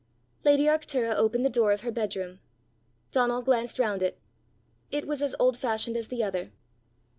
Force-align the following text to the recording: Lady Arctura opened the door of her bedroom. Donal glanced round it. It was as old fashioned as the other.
Lady 0.43 0.63
Arctura 0.63 1.13
opened 1.15 1.45
the 1.45 1.47
door 1.51 1.71
of 1.71 1.81
her 1.81 1.91
bedroom. 1.91 2.39
Donal 3.11 3.43
glanced 3.43 3.77
round 3.77 4.01
it. 4.01 4.19
It 4.89 5.05
was 5.05 5.21
as 5.21 5.35
old 5.39 5.55
fashioned 5.57 5.95
as 5.95 6.07
the 6.07 6.23
other. 6.23 6.53